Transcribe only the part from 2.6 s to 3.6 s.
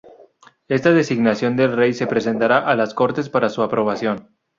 a las Cortes para